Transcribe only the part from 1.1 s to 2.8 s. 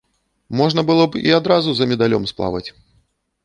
б і адразу за медалём сплаваць.